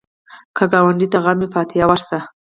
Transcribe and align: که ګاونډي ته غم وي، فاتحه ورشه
که 0.55 0.63
ګاونډي 0.71 1.07
ته 1.13 1.17
غم 1.23 1.37
وي، 1.39 1.47
فاتحه 1.53 1.85
ورشه 1.87 2.19